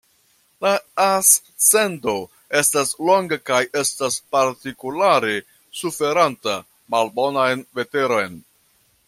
[0.65, 0.69] La
[1.01, 2.15] ascendo
[2.61, 5.37] estas longa kaj estas partikulare
[5.83, 6.57] suferanta
[6.97, 8.43] malbonan veteron.